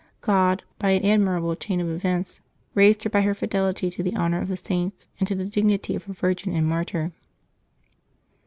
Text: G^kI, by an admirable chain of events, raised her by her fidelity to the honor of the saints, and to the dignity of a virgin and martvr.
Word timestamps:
G^kI, 0.23 0.61
by 0.79 0.89
an 0.89 1.05
admirable 1.05 1.55
chain 1.55 1.79
of 1.79 1.87
events, 1.87 2.41
raised 2.73 3.03
her 3.03 3.09
by 3.11 3.21
her 3.21 3.35
fidelity 3.35 3.91
to 3.91 4.01
the 4.01 4.15
honor 4.15 4.41
of 4.41 4.47
the 4.47 4.57
saints, 4.57 5.05
and 5.19 5.27
to 5.27 5.35
the 5.35 5.45
dignity 5.45 5.93
of 5.95 6.09
a 6.09 6.13
virgin 6.13 6.55
and 6.55 6.65
martvr. 6.65 7.11